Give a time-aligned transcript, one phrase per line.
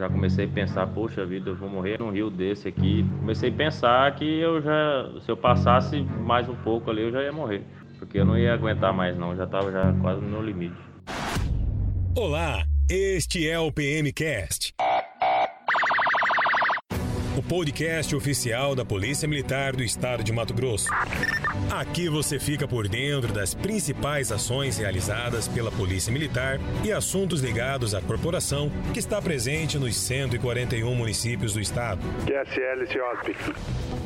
[0.00, 3.04] Já comecei a pensar, poxa vida, eu vou morrer num rio desse aqui.
[3.18, 7.22] Comecei a pensar que eu já, se eu passasse mais um pouco ali, eu já
[7.22, 7.62] ia morrer.
[7.98, 10.74] Porque eu não ia aguentar mais não, já estava já quase no limite.
[12.16, 14.72] Olá, este é o PMcast
[17.36, 20.88] o podcast oficial da Polícia Militar do Estado de Mato Grosso.
[21.70, 27.94] Aqui você fica por dentro das principais ações realizadas pela Polícia Militar e assuntos ligados
[27.94, 32.00] à corporação que está presente nos 141 municípios do estado.
[32.26, 33.36] QSL CIOSP.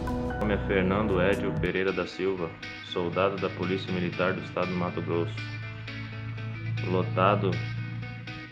[0.07, 2.51] Meu nome é Fernando Edio Pereira da Silva,
[2.93, 5.35] soldado da Polícia Militar do Estado do Mato Grosso.
[6.87, 7.51] Lotado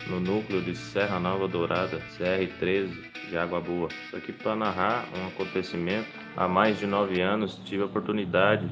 [0.09, 2.91] no núcleo de Serra Nova Dourada, CR-13,
[3.29, 3.89] de Água Boa.
[4.05, 6.09] Estou aqui para narrar um acontecimento.
[6.37, 8.69] Há mais de nove anos tive a oportunidade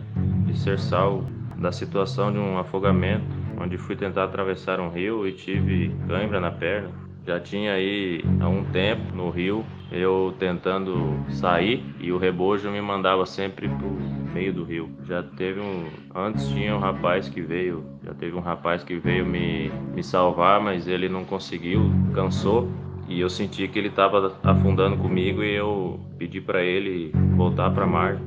[0.46, 3.26] de ser salvo da situação de um afogamento,
[3.58, 7.09] onde fui tentar atravessar um rio e tive cãibra na perna.
[7.26, 12.80] Já tinha aí há um tempo no rio, eu tentando sair e o rebojo me
[12.80, 13.90] mandava sempre pro
[14.32, 14.90] meio do rio.
[15.06, 15.86] Já teve um.
[16.14, 17.84] Antes tinha um rapaz que veio.
[18.04, 22.68] Já teve um rapaz que veio me, me salvar, mas ele não conseguiu, cansou
[23.10, 27.84] e eu senti que ele estava afundando comigo e eu pedi para ele voltar para
[27.84, 28.20] mar.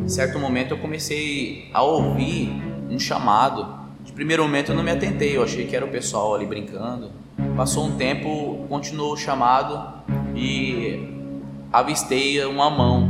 [0.00, 2.50] Em certo momento eu comecei a ouvir
[2.88, 3.83] um chamado.
[4.14, 7.10] Primeiro momento eu não me atentei, eu achei que era o pessoal ali brincando.
[7.56, 10.04] Passou um tempo, continuou o chamado
[10.36, 11.08] e
[11.72, 13.08] avistei uma mão.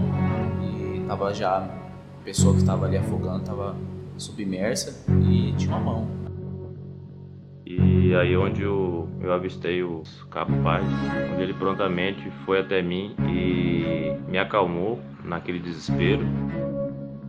[0.63, 3.77] E tava já a pessoa que estava ali afogando estava
[4.17, 6.09] submersa e tinha uma mão.
[7.67, 10.85] E aí onde eu, eu avistei o capaz,
[11.33, 16.25] onde ele prontamente foi até mim e me acalmou naquele desespero.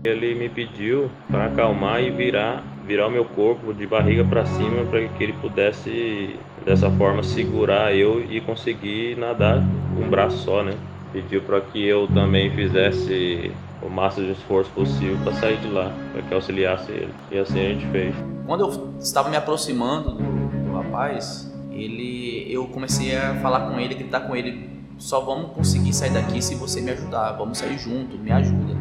[0.03, 4.85] Ele me pediu para acalmar e virar, virar o meu corpo de barriga para cima
[4.85, 9.63] para que ele pudesse dessa forma segurar eu e conseguir nadar
[9.95, 10.75] com um braço só, né?
[11.11, 15.91] Pediu para que eu também fizesse o máximo de esforço possível para sair de lá,
[16.11, 17.13] para que auxiliasse ele.
[17.31, 18.15] E assim a gente fez.
[18.45, 23.95] Quando eu estava me aproximando do, do rapaz, ele, eu comecei a falar com ele,
[23.95, 28.17] gritar com ele, só vamos conseguir sair daqui se você me ajudar, vamos sair junto,
[28.17, 28.73] me ajuda.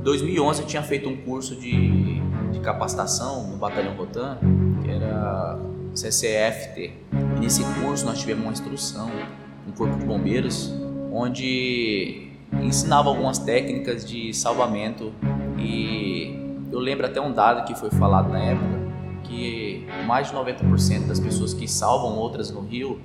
[0.00, 1.70] Em 2011 eu tinha feito um curso de,
[2.58, 4.36] de capacitação no Batalhão Rotan,
[4.82, 5.58] que era
[5.94, 6.92] CCFT.
[7.36, 9.10] E nesse curso nós tivemos uma instrução,
[9.66, 10.74] um corpo de bombeiros,
[11.12, 12.28] onde
[12.60, 15.12] ensinava algumas técnicas de salvamento
[15.58, 18.78] e eu lembro até um dado que foi falado na época
[19.24, 23.00] que mais de 90% das pessoas que salvam outras no rio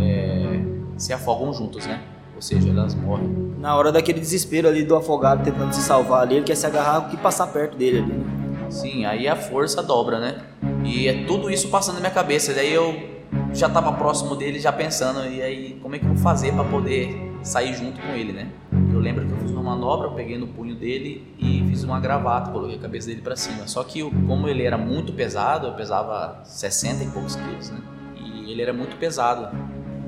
[0.00, 0.60] é,
[0.96, 2.02] se afogam juntas, né?
[2.34, 3.28] Ou seja, elas morrem.
[3.58, 7.10] Na hora daquele desespero ali do afogado tentando se salvar ali, ele quer se agarrar
[7.12, 8.12] e passar perto dele ali.
[8.12, 8.37] Né?
[8.70, 10.42] Sim, aí a força dobra, né?
[10.84, 12.52] E é tudo isso passando na minha cabeça.
[12.52, 13.18] Daí eu
[13.52, 16.64] já estava próximo dele, já pensando, e aí como é que eu vou fazer para
[16.64, 18.48] poder sair junto com ele, né?
[18.92, 21.98] Eu lembro que eu fiz uma manobra, eu peguei no punho dele e fiz uma
[22.00, 23.66] gravata, coloquei a cabeça dele para cima.
[23.66, 27.80] Só que como ele era muito pesado, eu pesava 60 e poucos quilos, né?
[28.16, 29.48] E ele era muito pesado.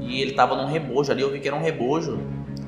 [0.01, 2.19] E ele tava num rebojo ali, eu vi que era um rebojo,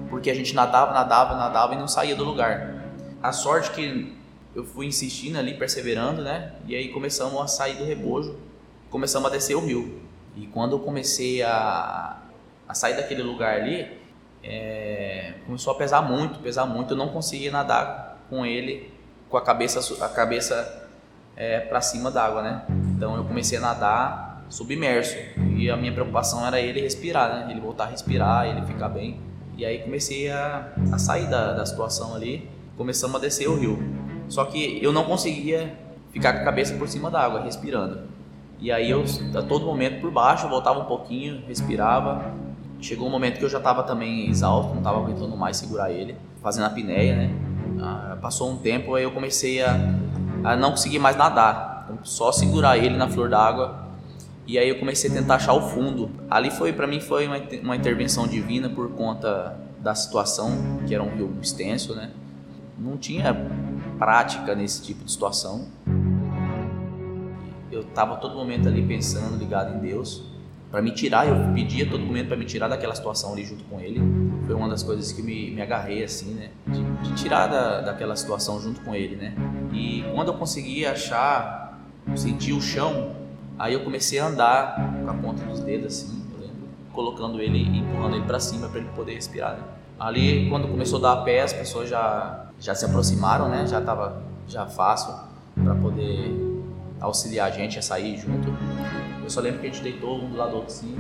[0.09, 2.82] porque a gente nadava, nadava, nadava e não saía do lugar.
[3.22, 4.22] A sorte que
[4.55, 6.53] eu fui insistindo ali, perseverando, né?
[6.67, 8.37] E aí começamos a sair do rebojo,
[8.91, 10.01] começamos a descer o rio.
[10.37, 12.19] E quando eu comecei a,
[12.69, 13.89] a sair daquele lugar ali,
[14.43, 16.93] é, começou a pesar muito, pesar muito.
[16.93, 18.93] Eu não conseguia nadar com ele
[19.29, 20.89] com a cabeça, a cabeça
[21.37, 22.63] é, para cima d'água, né?
[22.95, 25.17] Então eu comecei a nadar submerso
[25.57, 27.51] e a minha preocupação era ele respirar, né?
[27.51, 29.19] Ele voltar a respirar, ele ficar bem.
[29.57, 33.79] E aí comecei a, a sair da, da situação ali, começamos a descer o rio.
[34.32, 35.76] Só que eu não conseguia
[36.10, 38.00] ficar com a cabeça por cima d'água, respirando.
[38.59, 39.04] E aí eu
[39.34, 42.32] a todo momento por baixo, voltava um pouquinho, respirava
[42.82, 46.16] Chegou um momento que eu já estava também exausto, não estava aguentando mais segurar ele,
[46.42, 47.31] fazendo a apneia, né?
[47.81, 49.76] Ah, passou um tempo, aí eu comecei a,
[50.42, 53.87] a não conseguir mais nadar, então, só segurar ele na flor d'água.
[54.48, 56.10] E aí eu comecei a tentar achar o fundo.
[56.28, 60.51] Ali foi para mim foi uma, uma intervenção divina por conta da situação,
[60.84, 62.10] que era um rio extenso, né?
[62.77, 63.33] Não tinha
[64.03, 65.69] prática nesse tipo de situação.
[67.71, 70.33] Eu estava todo momento ali pensando, ligado em Deus
[70.72, 73.78] para me tirar, eu pedia todo momento para me tirar daquela situação ali junto com
[73.78, 74.01] ele.
[74.47, 76.49] Foi uma das coisas que me, me agarrei assim, né?
[76.66, 79.34] De, de tirar da, daquela situação junto com ele, né?
[79.71, 81.78] E quando eu consegui achar,
[82.16, 83.15] sentir o chão,
[83.59, 86.22] aí eu comecei a andar com a ponta dos dedos assim,
[86.92, 89.54] colocando ele, empurrando ele para cima para ele poder respirar.
[89.54, 89.62] Né?
[89.98, 93.66] Ali, quando começou a dar a pé, as pessoas já já se aproximaram, né?
[93.66, 95.12] Já tava já fácil
[95.62, 96.30] para poder
[97.00, 98.48] auxiliar a gente a sair junto.
[99.22, 100.94] Eu só lembro que a gente deitou um do lado do outro assim.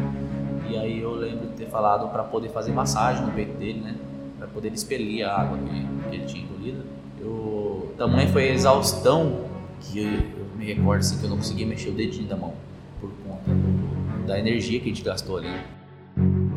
[0.68, 3.96] E aí eu lembro de ter falado para poder fazer massagem no peito dele, né?
[4.38, 6.84] Para poder expelir a água que, que ele tinha engolido.
[7.20, 9.44] Eu, tamanho foi a exaustão
[9.80, 12.54] que eu, eu me recordo assim, que eu não conseguia mexer o dedinho da mão
[13.00, 13.50] por conta
[14.26, 15.50] da energia que a gente gastou ali.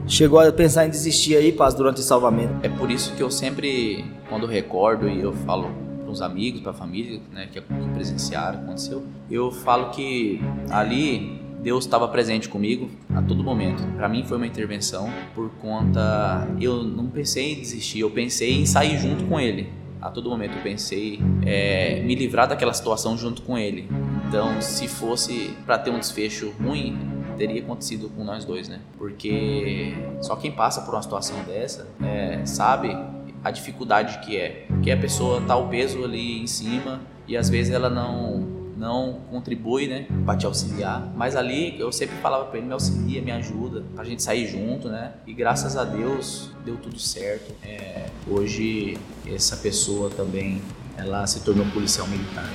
[0.08, 2.54] Chegou a pensar em desistir aí, Paz, durante o salvamento?
[2.62, 6.72] É por isso que eu sempre, quando recordo e eu falo para os amigos, para
[6.72, 12.88] a família, né, que, que presenciaram, aconteceu, eu falo que ali Deus estava presente comigo
[13.16, 13.82] a todo momento.
[13.98, 18.66] Para mim foi uma intervenção por conta eu não pensei em desistir, eu pensei em
[18.68, 19.74] sair junto com Ele.
[20.00, 23.90] A todo momento eu pensei é, me livrar daquela situação junto com Ele.
[24.28, 28.80] Então, se fosse para ter um desfecho ruim, teria acontecido com nós dois, né?
[28.98, 32.96] Porque só quem passa por uma situação dessa é, sabe
[33.44, 34.68] a dificuldade que é.
[34.82, 39.22] Que a pessoa tá o peso ali em cima e às vezes ela não não
[39.32, 41.10] contribui, né, para te auxiliar.
[41.16, 44.90] Mas ali eu sempre falava para ele me auxilia, me ajuda, pra gente sair junto,
[44.90, 45.14] né?
[45.26, 47.54] E graças a Deus deu tudo certo.
[47.64, 50.62] É, hoje essa pessoa também
[50.98, 52.50] ela se tornou policial militar.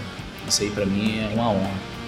[0.46, 1.99] Isso aí para mim é uma honra.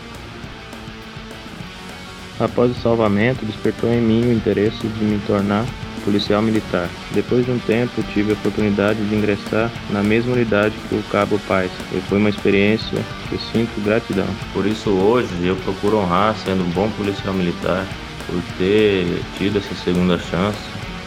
[2.42, 5.64] Após o salvamento, despertou em mim o interesse de me tornar
[6.04, 6.88] policial militar.
[7.12, 11.38] Depois de um tempo, tive a oportunidade de ingressar na mesma unidade que o Cabo
[11.46, 12.98] Paz e foi uma experiência
[13.28, 14.26] que sinto gratidão.
[14.52, 17.86] Por isso, hoje, eu procuro honrar sendo um bom policial militar,
[18.26, 20.58] por ter tido essa segunda chance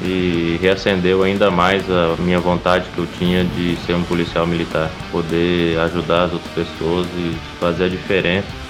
[0.01, 4.89] e reacendeu ainda mais a minha vontade que eu tinha de ser um policial militar,
[5.11, 8.64] poder ajudar as outras pessoas e fazer a diferença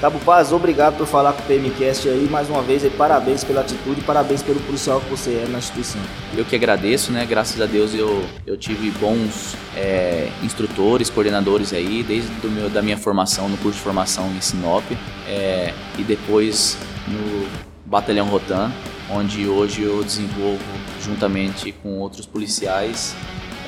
[0.00, 2.82] Cabo Paz, obrigado por falar com o PMCast aí mais uma vez.
[2.82, 6.00] E parabéns pela atitude, parabéns pelo policial que você é na instituição.
[6.34, 7.26] Eu que agradeço, né?
[7.26, 12.80] Graças a Deus eu, eu tive bons é, instrutores, coordenadores aí, desde do meu, da
[12.80, 14.84] minha formação, no curso de formação em Sinop
[15.28, 17.46] é, e depois no
[17.84, 18.72] Batalhão Rotan,
[19.10, 20.64] onde hoje eu desenvolvo
[21.02, 23.14] juntamente com outros policiais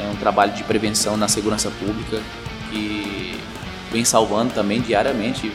[0.00, 2.22] é um trabalho de prevenção na segurança pública
[2.70, 3.38] que
[3.92, 5.52] vem salvando também diariamente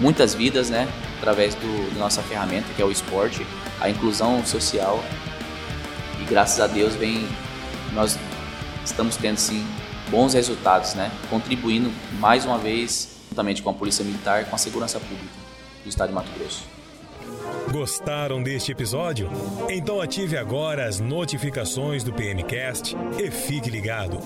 [0.00, 0.88] muitas vidas, né?
[1.18, 3.46] Através do, da nossa ferramenta que é o esporte,
[3.80, 5.02] a inclusão social.
[6.20, 7.26] E graças a Deus vem,
[7.92, 8.18] nós
[8.84, 9.66] estamos tendo sim
[10.10, 11.10] bons resultados, né?
[11.30, 15.44] Contribuindo mais uma vez, juntamente com a Polícia Militar, com a Segurança Pública
[15.82, 16.73] do Estado de Mato Grosso.
[17.74, 19.28] Gostaram deste episódio?
[19.68, 24.16] Então ative agora as notificações do PMcast e fique ligado.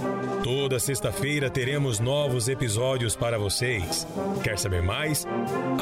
[0.45, 4.07] Toda sexta-feira teremos novos episódios para vocês.
[4.45, 5.27] Quer saber mais?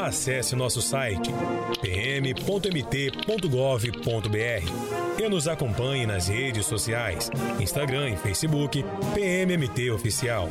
[0.01, 1.29] Acesse nosso site
[1.83, 2.71] pm.mt.gov.br
[5.21, 7.29] e nos acompanhe nas redes sociais,
[7.59, 10.49] Instagram e Facebook, PMMT Oficial.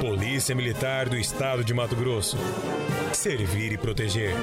[0.00, 2.38] Polícia Militar do Estado de Mato Grosso.
[3.12, 4.36] Servir e proteger.